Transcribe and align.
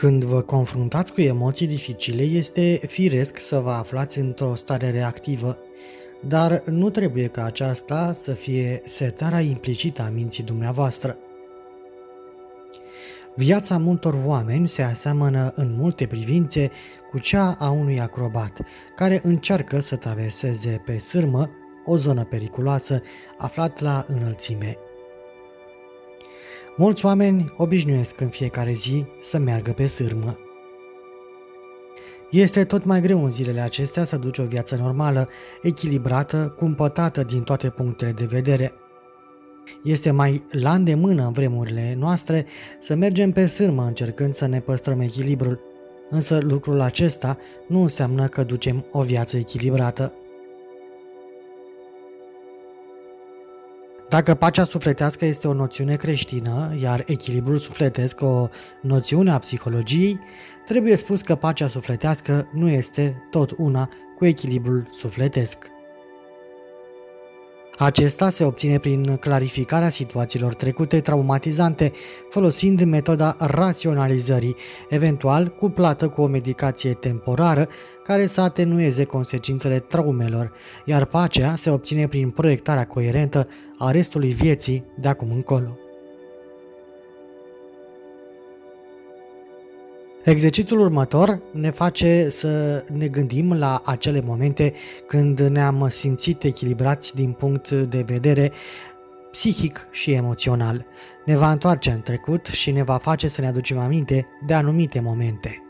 Când 0.00 0.24
vă 0.24 0.40
confruntați 0.40 1.12
cu 1.12 1.20
emoții 1.20 1.66
dificile, 1.66 2.22
este 2.22 2.80
firesc 2.86 3.38
să 3.38 3.58
vă 3.58 3.70
aflați 3.70 4.18
într-o 4.18 4.54
stare 4.54 4.90
reactivă, 4.90 5.58
dar 6.26 6.62
nu 6.66 6.90
trebuie 6.90 7.26
ca 7.26 7.44
aceasta 7.44 8.12
să 8.12 8.32
fie 8.32 8.80
setarea 8.84 9.40
implicită 9.40 10.02
a 10.02 10.08
minții 10.08 10.42
dumneavoastră. 10.42 11.18
Viața 13.36 13.78
multor 13.78 14.16
oameni 14.24 14.68
se 14.68 14.82
aseamănă 14.82 15.52
în 15.54 15.74
multe 15.76 16.06
privințe 16.06 16.70
cu 17.10 17.18
cea 17.18 17.54
a 17.58 17.70
unui 17.70 18.00
acrobat, 18.00 18.60
care 18.96 19.20
încearcă 19.22 19.80
să 19.80 19.96
traverseze 19.96 20.82
pe 20.84 20.98
sârmă 20.98 21.50
o 21.84 21.96
zonă 21.96 22.24
periculoasă 22.24 23.02
aflat 23.38 23.80
la 23.80 24.04
înălțime. 24.06 24.76
Mulți 26.80 27.04
oameni 27.04 27.52
obișnuiesc 27.56 28.20
în 28.20 28.28
fiecare 28.28 28.72
zi 28.72 29.04
să 29.20 29.38
meargă 29.38 29.72
pe 29.72 29.86
sârmă. 29.86 30.38
Este 32.30 32.64
tot 32.64 32.84
mai 32.84 33.00
greu 33.00 33.24
în 33.24 33.30
zilele 33.30 33.60
acestea 33.60 34.04
să 34.04 34.16
duci 34.16 34.38
o 34.38 34.44
viață 34.44 34.76
normală, 34.76 35.28
echilibrată, 35.62 36.54
cumpătată 36.56 37.22
din 37.22 37.42
toate 37.42 37.68
punctele 37.70 38.12
de 38.12 38.24
vedere. 38.24 38.72
Este 39.82 40.10
mai 40.10 40.44
la 40.50 40.74
îndemână 40.74 41.24
în 41.24 41.32
vremurile 41.32 41.94
noastre 41.98 42.46
să 42.78 42.94
mergem 42.94 43.32
pe 43.32 43.46
sârmă 43.46 43.84
încercând 43.84 44.34
să 44.34 44.46
ne 44.46 44.60
păstrăm 44.60 45.00
echilibrul, 45.00 45.60
însă 46.08 46.38
lucrul 46.42 46.80
acesta 46.80 47.38
nu 47.68 47.80
înseamnă 47.80 48.26
că 48.26 48.42
ducem 48.42 48.84
o 48.92 49.02
viață 49.02 49.36
echilibrată. 49.36 50.14
Dacă 54.10 54.34
pacea 54.34 54.64
sufletească 54.64 55.24
este 55.24 55.48
o 55.48 55.52
noțiune 55.52 55.96
creștină, 55.96 56.74
iar 56.80 57.02
echilibrul 57.06 57.58
sufletesc 57.58 58.20
o 58.20 58.48
noțiune 58.80 59.30
a 59.30 59.38
psihologiei, 59.38 60.18
trebuie 60.64 60.96
spus 60.96 61.20
că 61.20 61.34
pacea 61.34 61.68
sufletească 61.68 62.48
nu 62.52 62.68
este 62.68 63.22
tot 63.30 63.50
una 63.56 63.88
cu 64.16 64.24
echilibrul 64.26 64.88
sufletesc. 64.90 65.70
Acesta 67.82 68.30
se 68.30 68.44
obține 68.44 68.78
prin 68.78 69.16
clarificarea 69.16 69.90
situațiilor 69.90 70.54
trecute 70.54 71.00
traumatizante, 71.00 71.92
folosind 72.28 72.82
metoda 72.82 73.36
raționalizării, 73.38 74.56
eventual 74.88 75.48
cuplată 75.48 76.08
cu 76.08 76.20
o 76.22 76.26
medicație 76.26 76.92
temporară 76.92 77.68
care 78.04 78.26
să 78.26 78.40
atenueze 78.40 79.04
consecințele 79.04 79.78
traumelor, 79.78 80.52
iar 80.84 81.04
pacea 81.04 81.56
se 81.56 81.70
obține 81.70 82.08
prin 82.08 82.30
proiectarea 82.30 82.86
coerentă 82.86 83.48
a 83.78 83.90
restului 83.90 84.32
vieții 84.32 84.84
de 84.98 85.08
acum 85.08 85.30
încolo. 85.30 85.78
Exercițiul 90.24 90.80
următor 90.80 91.42
ne 91.52 91.70
face 91.70 92.28
să 92.28 92.84
ne 92.92 93.08
gândim 93.08 93.52
la 93.52 93.80
acele 93.84 94.20
momente 94.20 94.72
când 95.06 95.40
ne-am 95.40 95.88
simțit 95.88 96.42
echilibrați 96.42 97.14
din 97.14 97.32
punct 97.32 97.70
de 97.70 98.02
vedere 98.06 98.52
psihic 99.30 99.88
și 99.90 100.12
emoțional. 100.12 100.86
Ne 101.24 101.36
va 101.36 101.50
întoarce 101.50 101.90
în 101.90 102.00
trecut 102.00 102.46
și 102.46 102.70
ne 102.70 102.82
va 102.82 102.96
face 102.96 103.28
să 103.28 103.40
ne 103.40 103.46
aducem 103.46 103.78
aminte 103.78 104.26
de 104.46 104.54
anumite 104.54 105.00
momente. 105.00 105.62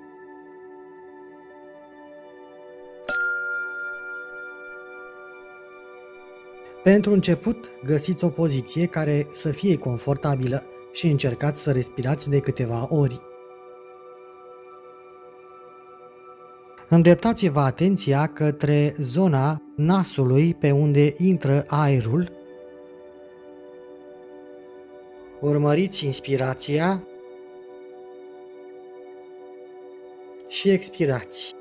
Pentru 6.82 7.12
început, 7.12 7.70
găsiți 7.84 8.24
o 8.24 8.28
poziție 8.28 8.86
care 8.86 9.26
să 9.32 9.50
fie 9.50 9.76
confortabilă 9.76 10.64
și 10.92 11.06
încercați 11.06 11.62
să 11.62 11.72
respirați 11.72 12.30
de 12.30 12.40
câteva 12.40 12.86
ori. 12.90 13.29
Îndreptați-vă 16.92 17.60
atenția 17.60 18.26
către 18.26 18.94
zona 18.96 19.62
nasului 19.76 20.54
pe 20.54 20.70
unde 20.70 21.12
intră 21.16 21.64
aerul. 21.66 22.32
Urmăriți 25.40 26.04
inspirația 26.04 27.04
și 30.48 30.70
expirați. 30.70 31.54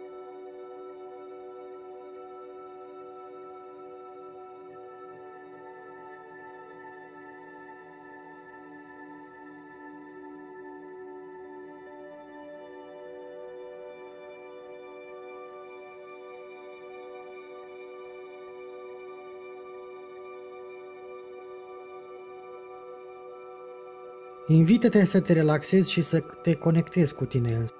Invită-te 24.52 25.06
să 25.06 25.20
te 25.20 25.34
relaxezi 25.34 25.92
și 25.92 26.02
să 26.02 26.24
te 26.42 26.54
conectezi 26.54 27.14
cu 27.14 27.26
tine 27.26 27.54
însă. 27.54 27.74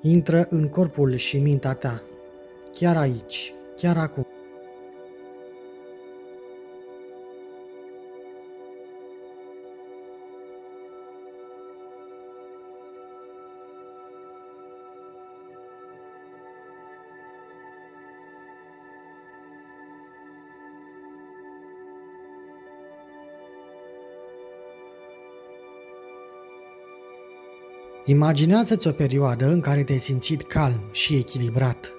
Intră 0.00 0.46
în 0.48 0.68
corpul 0.68 1.16
și 1.16 1.38
mintea 1.38 1.74
ta, 1.74 2.02
chiar 2.72 2.96
aici, 2.96 3.54
chiar 3.76 3.96
acum. 3.96 4.26
Imaginează-ți 28.10 28.88
o 28.88 28.92
perioadă 28.92 29.46
în 29.46 29.60
care 29.60 29.82
te-ai 29.82 29.98
simțit 29.98 30.42
calm 30.42 30.80
și 30.92 31.14
echilibrat. 31.14 31.92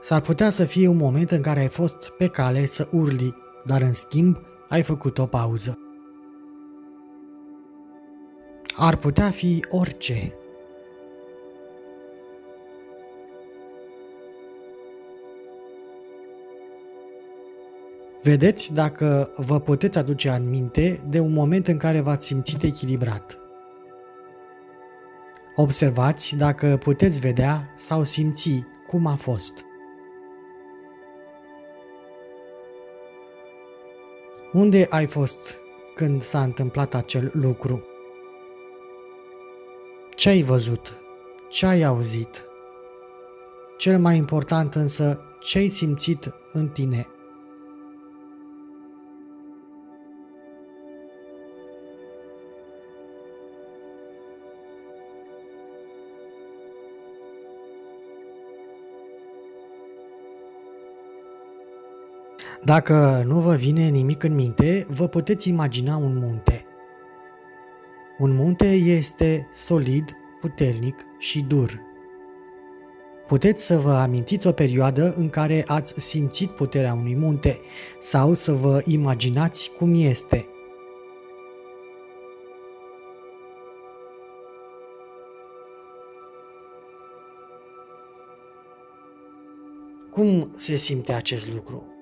S-ar 0.00 0.20
putea 0.20 0.50
să 0.50 0.64
fie 0.64 0.88
un 0.88 0.96
moment 0.96 1.30
în 1.30 1.42
care 1.42 1.60
ai 1.60 1.68
fost 1.68 2.08
pe 2.18 2.26
cale 2.26 2.66
să 2.66 2.88
urli, 2.92 3.34
dar 3.64 3.80
în 3.80 3.92
schimb 3.92 4.36
ai 4.68 4.82
făcut 4.82 5.18
o 5.18 5.26
pauză. 5.26 5.78
Ar 8.76 8.96
putea 8.96 9.30
fi 9.30 9.64
orice. 9.70 10.34
Vedeți 18.22 18.74
dacă 18.74 19.30
vă 19.36 19.60
puteți 19.60 19.98
aduce 19.98 20.28
în 20.28 20.48
minte 20.48 21.00
de 21.08 21.20
un 21.20 21.32
moment 21.32 21.68
în 21.68 21.76
care 21.76 22.00
v-ați 22.00 22.26
simțit 22.26 22.62
echilibrat. 22.62 23.47
Observați 25.60 26.36
dacă 26.36 26.76
puteți 26.76 27.20
vedea 27.20 27.72
sau 27.74 28.04
simți 28.04 28.64
cum 28.86 29.06
a 29.06 29.14
fost. 29.14 29.64
Unde 34.52 34.86
ai 34.88 35.06
fost 35.06 35.56
când 35.94 36.22
s-a 36.22 36.42
întâmplat 36.42 36.94
acel 36.94 37.30
lucru? 37.34 37.84
Ce 40.14 40.28
ai 40.28 40.42
văzut? 40.42 40.96
Ce 41.48 41.66
ai 41.66 41.82
auzit? 41.82 42.44
Cel 43.76 43.98
mai 43.98 44.16
important 44.16 44.74
însă, 44.74 45.20
ce 45.40 45.58
ai 45.58 45.68
simțit 45.68 46.34
în 46.52 46.68
tine 46.68 47.06
Dacă 62.64 63.22
nu 63.26 63.40
vă 63.40 63.54
vine 63.54 63.88
nimic 63.88 64.22
în 64.22 64.34
minte, 64.34 64.86
vă 64.88 65.06
puteți 65.06 65.48
imagina 65.48 65.96
un 65.96 66.18
munte. 66.18 66.66
Un 68.18 68.34
munte 68.34 68.66
este 68.72 69.48
solid, 69.52 70.16
puternic 70.40 71.06
și 71.18 71.40
dur. 71.40 71.80
Puteți 73.26 73.64
să 73.64 73.78
vă 73.78 73.92
amintiți 73.92 74.46
o 74.46 74.52
perioadă 74.52 75.14
în 75.16 75.28
care 75.28 75.64
ați 75.66 76.00
simțit 76.00 76.50
puterea 76.50 76.92
unui 76.92 77.14
munte 77.14 77.60
sau 77.98 78.34
să 78.34 78.52
vă 78.52 78.82
imaginați 78.84 79.70
cum 79.78 79.94
este. 79.94 80.46
Cum 90.10 90.50
se 90.56 90.76
simte 90.76 91.12
acest 91.12 91.52
lucru? 91.52 91.97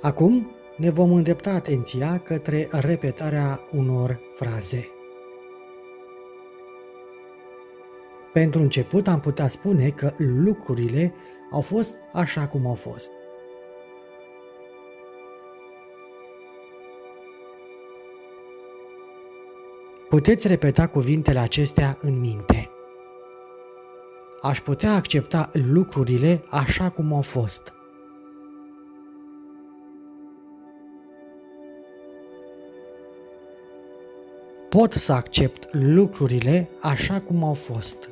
Acum 0.00 0.50
ne 0.76 0.90
vom 0.90 1.12
îndrepta 1.12 1.50
atenția 1.50 2.18
către 2.18 2.68
repetarea 2.70 3.60
unor 3.72 4.20
fraze. 4.34 4.88
Pentru 8.32 8.60
început 8.60 9.08
am 9.08 9.20
putea 9.20 9.48
spune 9.48 9.88
că 9.88 10.12
lucrurile 10.16 11.14
au 11.50 11.60
fost 11.60 11.94
așa 12.12 12.46
cum 12.46 12.66
au 12.66 12.74
fost. 12.74 13.10
Puteți 20.08 20.48
repeta 20.48 20.86
cuvintele 20.86 21.38
acestea 21.38 21.96
în 22.00 22.20
minte. 22.20 22.70
Aș 24.42 24.60
putea 24.60 24.94
accepta 24.94 25.50
lucrurile 25.52 26.44
așa 26.48 26.90
cum 26.90 27.14
au 27.14 27.22
fost. 27.22 27.79
Pot 34.70 34.92
să 34.92 35.12
accept 35.12 35.68
lucrurile 35.72 36.70
așa 36.80 37.20
cum 37.20 37.44
au 37.44 37.54
fost. 37.54 38.10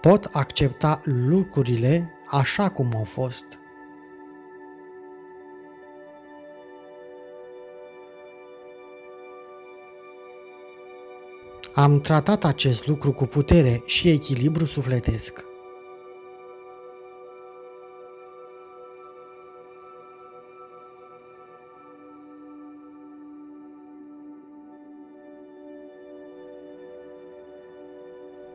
Pot 0.00 0.24
accepta 0.24 1.00
lucrurile 1.04 2.10
așa 2.26 2.68
cum 2.68 2.92
au 2.96 3.04
fost. 3.04 3.46
Am 11.74 12.00
tratat 12.00 12.44
acest 12.44 12.86
lucru 12.86 13.12
cu 13.12 13.26
putere 13.26 13.82
și 13.84 14.08
echilibru 14.08 14.64
sufletesc. 14.64 15.46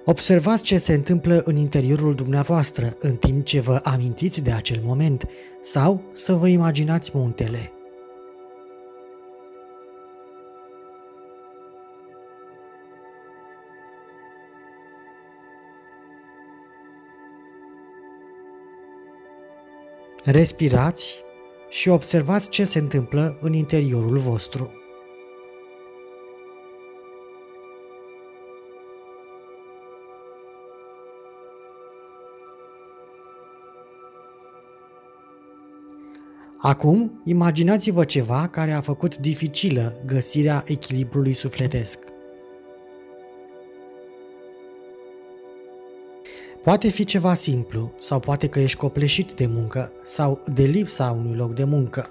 Observați 0.05 0.63
ce 0.63 0.77
se 0.77 0.93
întâmplă 0.93 1.41
în 1.45 1.57
interiorul 1.57 2.15
dumneavoastră 2.15 2.95
în 2.99 3.15
timp 3.15 3.45
ce 3.45 3.59
vă 3.59 3.79
amintiți 3.83 4.41
de 4.41 4.51
acel 4.51 4.81
moment 4.83 5.27
sau 5.61 6.03
să 6.13 6.33
vă 6.33 6.47
imaginați 6.47 7.11
muntele. 7.13 7.71
Respirați 20.23 21.23
și 21.69 21.89
observați 21.89 22.49
ce 22.49 22.65
se 22.65 22.79
întâmplă 22.79 23.37
în 23.41 23.53
interiorul 23.53 24.17
vostru. 24.17 24.82
Acum, 36.65 37.21
imaginați-vă 37.23 38.03
ceva 38.03 38.47
care 38.47 38.73
a 38.73 38.81
făcut 38.81 39.17
dificilă 39.17 39.95
găsirea 40.05 40.63
echilibrului 40.67 41.33
sufletesc. 41.33 41.99
Poate 46.61 46.89
fi 46.89 47.03
ceva 47.03 47.33
simplu, 47.33 47.91
sau 47.99 48.19
poate 48.19 48.47
că 48.47 48.59
ești 48.59 48.77
copleșit 48.77 49.31
de 49.31 49.45
muncă 49.45 49.91
sau 50.03 50.41
de 50.53 50.63
lipsa 50.63 51.11
unui 51.11 51.35
loc 51.35 51.53
de 51.53 51.63
muncă. 51.63 52.09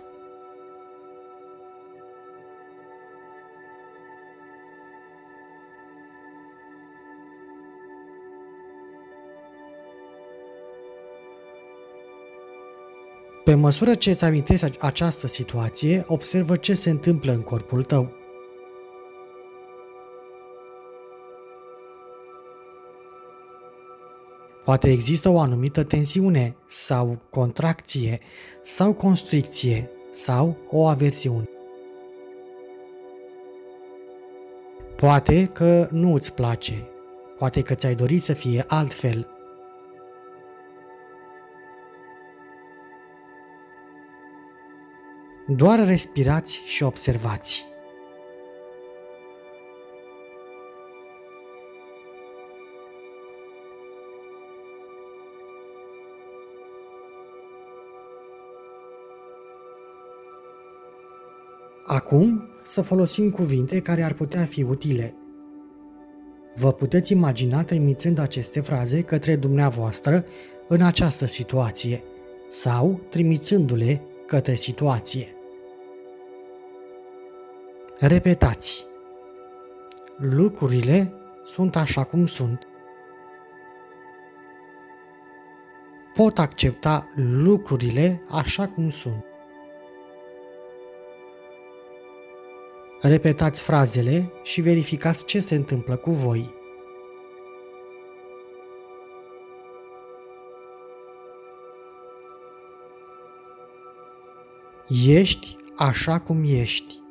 Pe 13.45 13.55
măsură 13.55 13.95
ce 13.95 14.11
îți 14.11 14.25
amintești 14.25 14.71
această 14.81 15.27
situație, 15.27 16.05
observă 16.07 16.57
ce 16.57 16.75
se 16.75 16.91
întâmplă 16.91 17.33
în 17.33 17.41
corpul 17.41 17.83
tău. 17.83 18.13
Poate 24.65 24.91
există 24.91 25.29
o 25.29 25.41
anumită 25.41 25.83
tensiune 25.83 26.57
sau 26.67 27.19
contracție 27.31 28.21
sau 28.61 28.93
constricție 28.93 29.91
sau 30.11 30.57
o 30.71 30.87
aversiune. 30.87 31.49
Poate 34.97 35.45
că 35.45 35.89
nu 35.91 36.13
îți 36.13 36.35
place, 36.35 36.89
poate 37.39 37.63
că 37.63 37.75
ți-ai 37.75 37.95
dorit 37.95 38.23
să 38.23 38.33
fie 38.33 38.65
altfel, 38.67 39.32
Doar 45.57 45.87
respirați 45.87 46.63
și 46.67 46.83
observați. 46.83 47.67
Acum 61.85 62.49
să 62.63 62.83
folosim 62.83 63.31
cuvinte 63.31 63.81
care 63.81 64.03
ar 64.03 64.13
putea 64.13 64.45
fi 64.45 64.63
utile. 64.63 65.15
Vă 66.55 66.73
puteți 66.73 67.13
imagina 67.13 67.65
trimițând 67.65 68.19
aceste 68.19 68.61
fraze 68.61 69.03
către 69.03 69.37
dumneavoastră 69.37 70.25
în 70.69 70.83
această 70.83 71.27
situație 71.27 72.03
sau 72.49 73.01
trimițându-le 73.09 74.03
către 74.27 74.55
situație. 74.55 75.37
Repetați. 78.05 78.87
Lucrurile 80.17 81.13
sunt 81.45 81.77
așa 81.77 82.05
cum 82.05 82.27
sunt. 82.27 82.67
Pot 86.15 86.39
accepta 86.39 87.09
lucrurile 87.15 88.23
așa 88.31 88.69
cum 88.69 88.91
sunt. 88.91 89.25
Repetați 93.01 93.63
frazele 93.63 94.33
și 94.43 94.61
verificați 94.61 95.25
ce 95.25 95.41
se 95.41 95.55
întâmplă 95.55 95.97
cu 95.97 96.11
voi. 96.11 96.55
Ești 105.07 105.57
așa 105.77 106.19
cum 106.19 106.43
ești. 106.45 107.02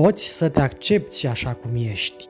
Poți 0.00 0.24
să 0.24 0.48
te 0.48 0.60
accepti 0.60 1.26
așa 1.26 1.54
cum 1.54 1.70
ești. 1.74 2.28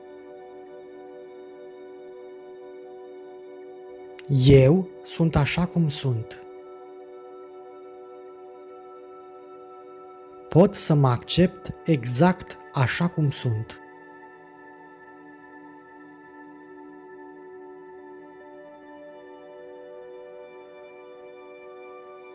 Eu 4.45 4.89
sunt 5.01 5.35
așa 5.35 5.65
cum 5.65 5.89
sunt. 5.89 6.47
Pot 10.49 10.73
să 10.73 10.93
mă 10.93 11.07
accept 11.07 11.75
exact 11.85 12.57
așa 12.73 13.07
cum 13.07 13.29
sunt. 13.29 13.81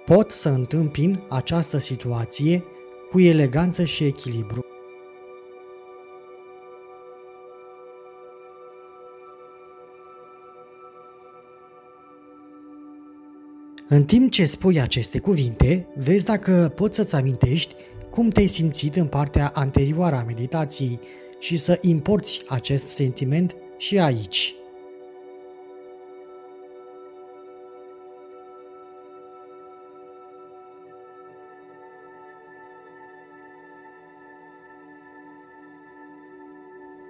pot 0.04 0.30
să 0.30 0.48
întâmpin 0.48 1.24
această 1.28 1.78
situație 1.78 2.64
cu 3.10 3.20
eleganță 3.20 3.84
și 3.84 4.04
echilibru. 4.04 4.71
În 13.92 14.04
timp 14.04 14.30
ce 14.30 14.46
spui 14.46 14.80
aceste 14.80 15.18
cuvinte, 15.18 15.86
vezi 15.96 16.24
dacă 16.24 16.72
poți 16.74 16.96
să-ți 16.96 17.14
amintești 17.14 17.74
cum 18.10 18.28
te-ai 18.28 18.46
simțit 18.46 18.96
în 18.96 19.06
partea 19.06 19.50
anterioară 19.54 20.16
a 20.16 20.24
meditației 20.24 21.00
și 21.38 21.56
să 21.58 21.78
importi 21.80 22.42
acest 22.48 22.86
sentiment 22.86 23.56
și 23.76 23.98
aici. 23.98 24.54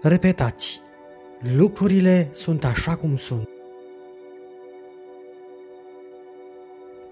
Repetați. 0.00 0.80
Lucrurile 1.56 2.28
sunt 2.32 2.64
așa 2.64 2.96
cum 2.96 3.16
sunt. 3.16 3.51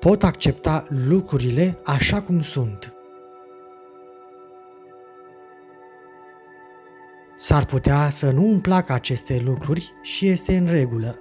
Pot 0.00 0.22
accepta 0.22 0.86
lucrurile 0.88 1.78
așa 1.84 2.22
cum 2.22 2.42
sunt. 2.42 2.94
S-ar 7.36 7.66
putea 7.66 8.10
să 8.10 8.30
nu 8.30 8.48
îmi 8.48 8.60
placă 8.60 8.92
aceste 8.92 9.42
lucruri 9.44 9.92
și 10.02 10.26
este 10.26 10.56
în 10.56 10.66
regulă. 10.66 11.18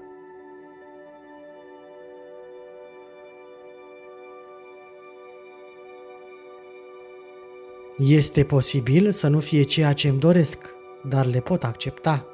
Este 7.97 8.43
posibil 8.43 9.11
să 9.11 9.27
nu 9.27 9.39
fie 9.39 9.63
ceea 9.63 9.93
ce 9.93 10.07
îmi 10.07 10.19
doresc, 10.19 10.75
dar 11.03 11.25
le 11.25 11.39
pot 11.39 11.63
accepta. 11.63 12.27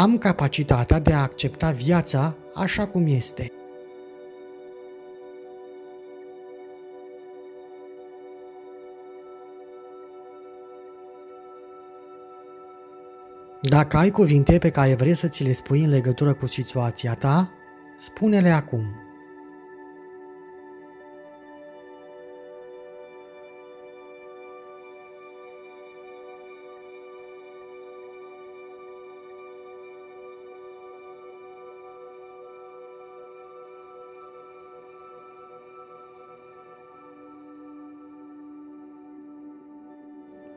Am 0.00 0.18
capacitatea 0.18 0.98
de 0.98 1.12
a 1.12 1.22
accepta 1.22 1.70
viața 1.70 2.36
așa 2.54 2.86
cum 2.86 3.06
este. 3.06 3.52
Dacă 13.62 13.96
ai 13.96 14.10
cuvinte 14.10 14.58
pe 14.58 14.70
care 14.70 14.94
vrei 14.94 15.14
să 15.14 15.28
ți 15.28 15.42
le 15.42 15.52
spui 15.52 15.84
în 15.84 15.90
legătură 15.90 16.34
cu 16.34 16.46
situația 16.46 17.14
ta, 17.14 17.50
spune-le 17.96 18.50
acum. 18.50 19.09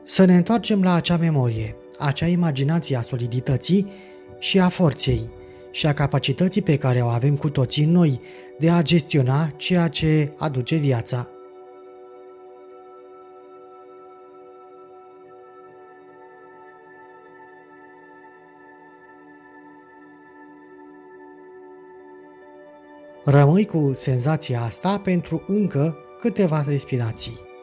Să 0.04 0.24
ne 0.24 0.36
întoarcem 0.36 0.82
la 0.82 0.94
acea 0.94 1.16
memorie 1.16 1.76
acea 1.98 2.26
imaginație 2.26 2.96
a 2.96 3.02
solidității 3.02 3.92
și 4.38 4.58
a 4.58 4.68
forței 4.68 5.30
și 5.70 5.86
a 5.86 5.92
capacității 5.92 6.62
pe 6.62 6.76
care 6.76 7.00
o 7.02 7.06
avem 7.06 7.36
cu 7.36 7.50
toții 7.50 7.84
noi 7.84 8.20
de 8.58 8.70
a 8.70 8.82
gestiona 8.82 9.52
ceea 9.56 9.88
ce 9.88 10.32
aduce 10.36 10.76
viața. 10.76 11.28
Rămâi 23.24 23.66
cu 23.66 23.90
senzația 23.94 24.60
asta 24.62 24.98
pentru 24.98 25.42
încă 25.46 25.96
câteva 26.20 26.64
respirații. 26.68 27.53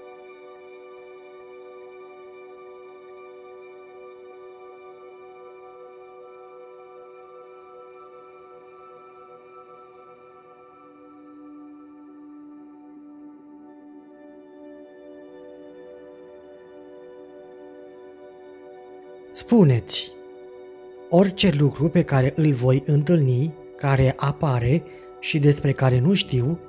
Spuneți, 19.33 20.11
orice 21.09 21.51
lucru 21.57 21.89
pe 21.89 22.03
care 22.03 22.33
îl 22.35 22.51
voi 22.53 22.81
întâlni, 22.85 23.53
care 23.77 24.13
apare 24.17 24.83
și 25.19 25.39
despre 25.39 25.71
care 25.71 25.99
nu 25.99 26.13
știu, 26.13 26.59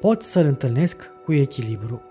pot 0.00 0.22
să-l 0.22 0.44
întâlnesc 0.44 1.10
cu 1.24 1.32
echilibru. 1.32 2.02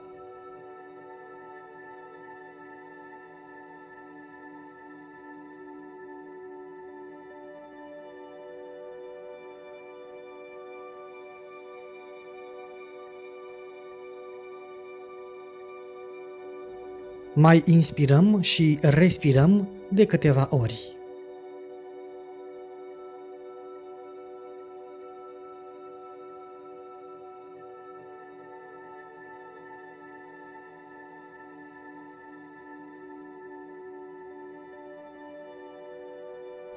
Mai 17.34 17.64
inspirăm 17.66 18.42
și 18.42 18.78
respirăm 18.82 19.75
de 19.90 20.06
câteva 20.06 20.48
ori. 20.50 20.96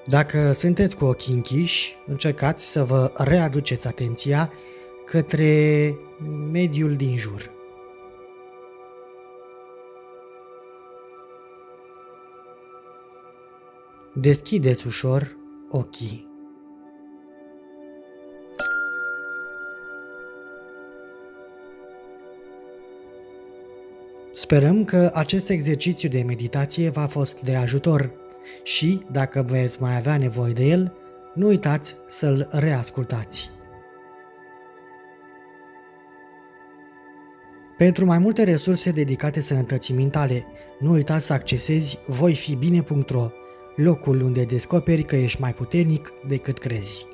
Dacă 0.08 0.52
sunteți 0.52 0.96
cu 0.96 1.04
ochii 1.04 1.34
închiși, 1.34 1.96
încercați 2.06 2.70
să 2.70 2.84
vă 2.84 3.12
readuceți 3.14 3.86
atenția 3.86 4.52
către 5.04 5.94
mediul 6.52 6.96
din 6.96 7.16
jur. 7.16 7.57
Deschideți 14.20 14.86
ușor 14.86 15.36
ochii. 15.68 16.26
Sperăm 24.34 24.84
că 24.84 25.10
acest 25.14 25.48
exercițiu 25.48 26.08
de 26.08 26.22
meditație 26.22 26.88
v-a 26.88 27.06
fost 27.06 27.40
de 27.42 27.56
ajutor 27.56 28.10
și, 28.62 29.02
dacă 29.10 29.42
veți 29.48 29.82
mai 29.82 29.96
avea 29.96 30.16
nevoie 30.16 30.52
de 30.52 30.64
el, 30.64 30.92
nu 31.34 31.46
uitați 31.46 31.94
să-l 32.06 32.48
reascultați. 32.50 33.50
Pentru 37.76 38.04
mai 38.04 38.18
multe 38.18 38.44
resurse 38.44 38.90
dedicate 38.90 39.40
sănătății 39.40 39.94
mentale, 39.94 40.44
nu 40.78 40.92
uitați 40.92 41.26
să 41.26 41.32
accesezi 41.32 41.98
voifibine.ro 42.06 43.30
locul 43.78 44.20
unde 44.20 44.44
descoperi 44.44 45.02
că 45.02 45.16
ești 45.16 45.40
mai 45.40 45.52
puternic 45.54 46.12
decât 46.26 46.58
crezi. 46.58 47.06